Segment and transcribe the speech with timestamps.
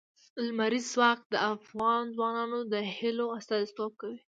[0.45, 4.17] لمریز ځواک د افغان ځوانانو د هیلو استازیتوب کوي.